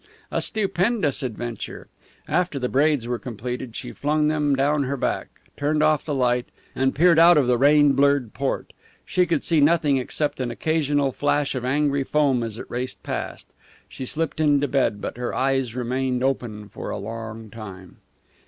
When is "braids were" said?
2.69-3.19